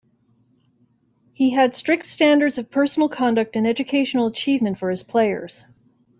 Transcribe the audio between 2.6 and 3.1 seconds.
personal